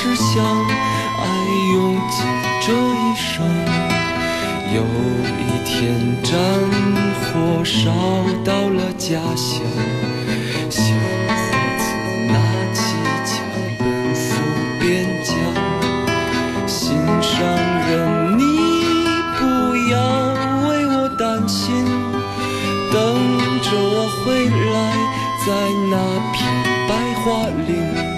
[0.00, 1.26] 只想爱
[1.74, 2.24] 用尽
[2.60, 3.44] 这一生。
[4.72, 4.80] 有
[5.40, 6.32] 一天战
[7.18, 7.90] 火烧
[8.44, 9.60] 到了家乡
[10.70, 11.84] 小伙子
[12.28, 12.34] 拿
[12.72, 13.34] 起枪
[13.76, 14.28] 奔赴
[14.78, 14.86] 边
[15.24, 15.34] 疆。
[16.68, 17.34] 心上
[17.88, 18.44] 人你
[19.36, 19.42] 不
[19.90, 19.98] 要
[20.68, 21.84] 为我担心
[22.92, 23.00] 等
[23.62, 24.76] 着我回来
[25.44, 25.48] 在
[25.90, 25.94] 那
[26.32, 26.38] 片
[26.86, 26.90] 白
[27.24, 27.26] 桦
[27.66, 28.17] 林。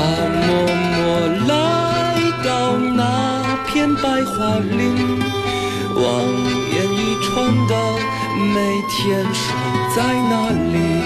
[0.00, 0.06] 他
[0.46, 0.48] 默
[0.94, 0.98] 默
[1.46, 1.52] 来
[2.42, 2.48] 到
[2.78, 3.00] 那
[3.66, 5.20] 片白桦林，
[5.94, 6.02] 望
[6.72, 7.28] 眼欲穿
[7.66, 7.72] 的
[8.54, 8.56] 每
[8.88, 8.98] 天
[9.34, 9.52] 守
[9.94, 9.98] 在
[10.30, 10.32] 那
[10.72, 10.99] 里。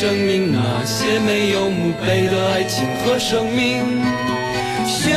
[0.00, 3.84] 证明那些没有墓碑的爱情和生命？
[4.86, 5.10] 雪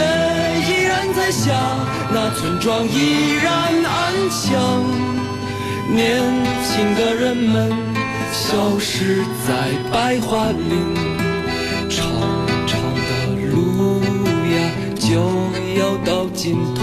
[0.68, 1.54] 依然在下，
[2.12, 3.48] 那村庄依然
[3.86, 4.84] 安详。
[5.90, 6.22] 年
[6.66, 7.72] 轻的人们
[8.34, 10.94] 消失在白桦林，
[11.90, 12.06] 长
[12.68, 13.10] 长的
[13.54, 14.02] 路
[14.52, 14.56] 呀
[15.00, 15.16] 就
[15.80, 16.83] 要到尽头。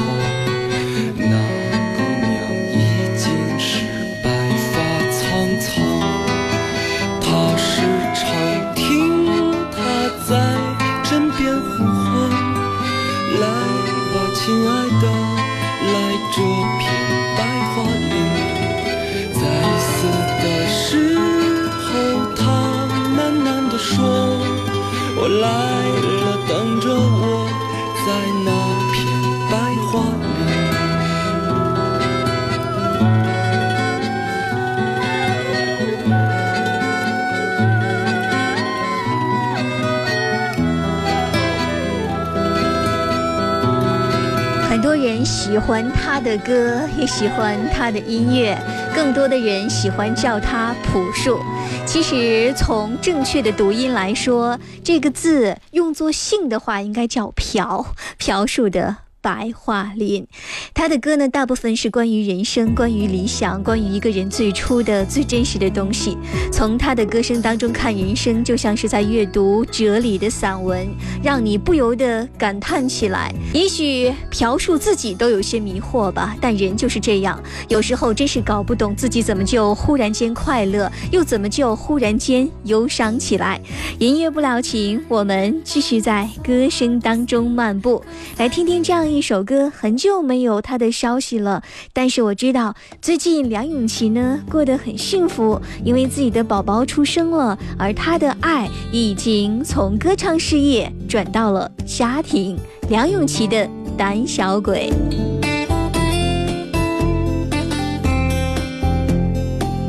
[45.03, 48.57] 人喜欢他的歌，也喜欢他的音乐，
[48.95, 51.41] 更多的人喜欢叫他朴树。
[51.87, 57.87] 其实从正确的读音来说，这个字用作姓的话，应该叫朴，
[58.19, 58.99] 朴树的。
[59.23, 60.27] 白桦林，
[60.73, 66.17] 他的歌呢，大部分是关于人生、关于理想、关于一个人最初的、最真实的东西。
[66.51, 70.89] 从他的歌声当中看人生，就像是在阅读哲理的散文，
[71.23, 73.35] 让你不由得感叹起来。
[73.53, 83.61] 也许朴树自己都有些迷惑吧，但人就是这样，有时候真是搞不懂自己怎么就忽然间快乐，又怎么就忽然间忧伤起来。
[83.99, 88.03] 音乐不了情，我们继续在歌声当中漫步，
[88.39, 89.01] 来听听这样。
[89.11, 91.63] 一首歌很久没有他的消息了，
[91.93, 102.59] 但是我知道最近梁咏琪呢过得很幸福，因为自己的宝宝出生了，而他的爱已经从歌唱事业转到了家庭。
[102.89, 103.57] 梁咏琪的
[103.97, 104.91] 《胆小鬼》。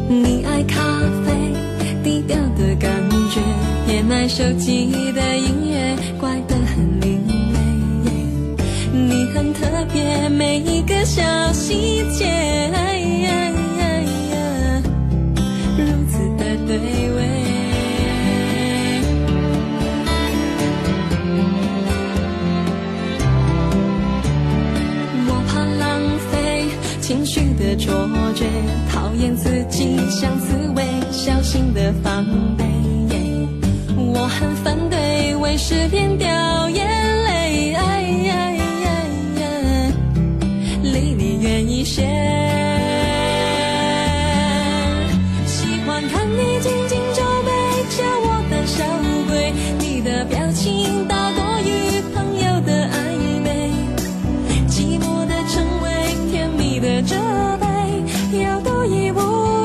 [0.07, 0.79] 你爱咖
[1.25, 1.53] 啡，
[2.03, 2.91] 低调的感
[3.31, 3.41] 觉，
[3.91, 7.00] 也爱手机的音乐，怪得很。
[9.33, 11.22] 很特别，每一个小
[11.54, 12.28] 细节，
[15.78, 17.18] 如此的对味。
[25.28, 26.68] 我怕浪费
[27.00, 28.45] 情绪的错觉，
[28.92, 32.25] 讨厌自己像刺猬，小心的防
[32.57, 32.66] 备。
[33.98, 36.86] 我很反对为失恋掉眼
[41.81, 42.04] 一些。
[45.48, 47.51] 喜欢看你紧紧皱眉，
[47.98, 48.86] 叫我胆小
[49.28, 49.51] 鬼。
[49.80, 52.95] 你的表情大过于朋友的暧
[53.42, 53.72] 昧，
[54.69, 55.89] 寂寞的称谓，
[56.30, 57.16] 甜蜜的责
[57.60, 57.66] 备，
[58.44, 59.18] 要独一无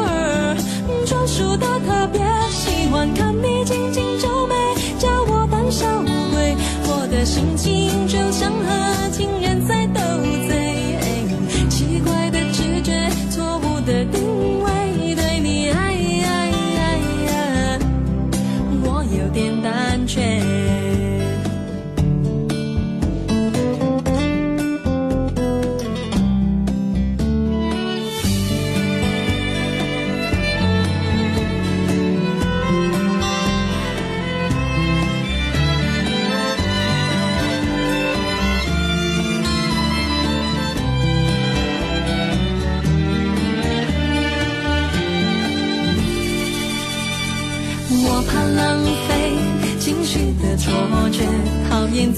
[0.08, 0.56] 二，
[1.04, 2.22] 专属的特别。
[2.50, 4.54] 喜欢看你紧紧皱眉，
[4.98, 5.86] 叫我胆小
[6.32, 6.56] 鬼。
[6.88, 7.75] 我的心情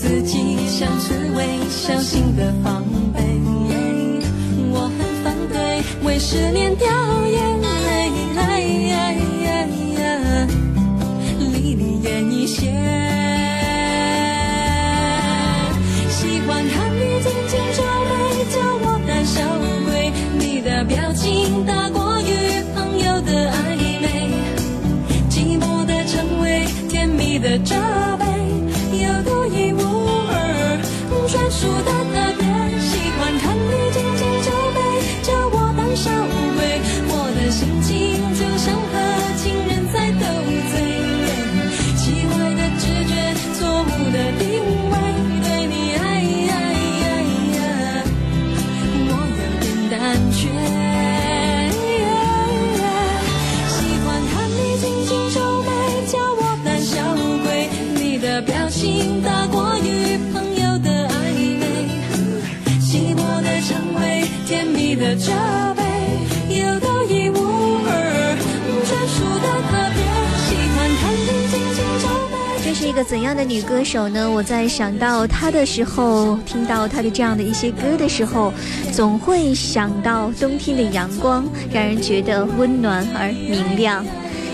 [0.00, 3.20] 自己像刺猬，小心的防备。
[4.70, 6.86] 我很反对为失恋掉
[7.26, 7.67] 眼泪，
[50.38, 50.87] 却
[72.88, 74.30] 一个怎样的女歌手呢？
[74.30, 78.50] 我在想到她的时候，听到她的这样的一些歌的时候，
[78.90, 84.02] 总会想到冬天的阳光，让人觉得温暖而明亮。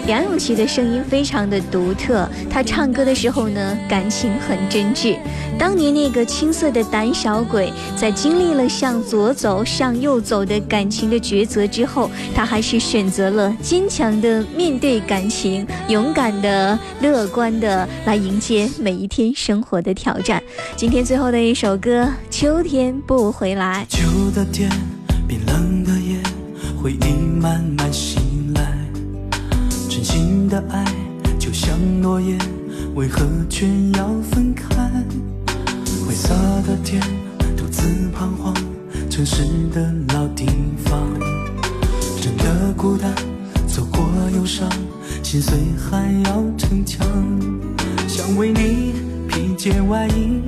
[0.06, 5.16] 梁咏琪的声音非常的独特，她唱歌的时候呢，感情很真挚。
[5.58, 20.42] 当年那个青涩的胆小鬼，在经历了向左走、向右走的感情的抉择之后，他还是选择了坚强的面对感情，勇敢的、乐观的来迎接每一天生活的挑战。
[20.76, 23.86] 今天最后的一首歌《秋天不回来》。
[23.96, 24.02] 秋
[24.34, 24.68] 的天，
[25.26, 26.18] 冰冷的夜，
[26.82, 28.23] 回忆慢慢袭。
[30.04, 30.84] 真心的爱
[31.38, 32.38] 就像诺言，
[32.94, 33.66] 为何却
[33.96, 34.68] 要分开？
[36.06, 36.28] 灰色
[36.66, 37.00] 的天，
[37.56, 38.54] 独自彷徨，
[39.08, 40.44] 城市的老地
[40.84, 41.00] 方，
[42.20, 43.14] 真的孤单，
[43.66, 44.04] 走过
[44.36, 44.68] 忧伤，
[45.22, 47.06] 心碎还要逞强，
[48.06, 48.92] 想为你
[49.26, 50.42] 披件外衣，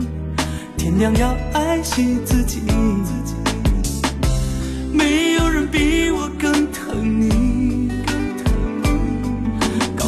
[0.77, 2.61] 天亮要爱惜自己。
[4.93, 7.46] 没有人比我更疼你，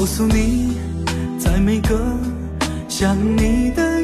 [0.09, 0.73] 诉你，
[1.39, 1.95] 在每个
[2.89, 3.98] 想你的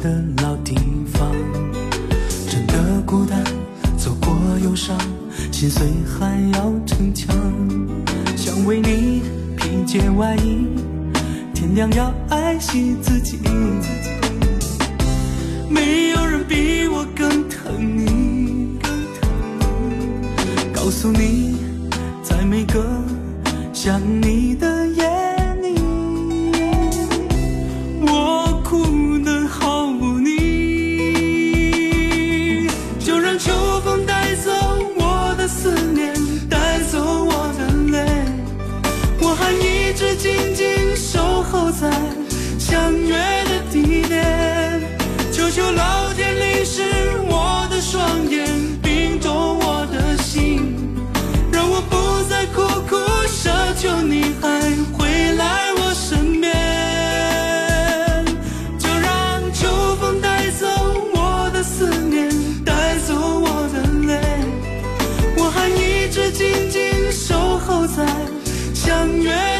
[0.00, 0.74] 的老地
[1.12, 1.30] 方，
[2.48, 3.42] 真的孤单，
[3.96, 4.98] 走过忧伤，
[5.50, 7.34] 心碎还要逞强，
[8.36, 9.22] 想为你
[9.56, 10.66] 披件外衣，
[11.54, 13.38] 天亮要爱惜自己。
[15.68, 18.78] 没有人比我更疼你，
[20.72, 21.56] 告诉你，
[22.22, 22.84] 在每个
[23.72, 25.13] 想你的夜
[67.96, 68.04] 在
[68.74, 69.53] 相约。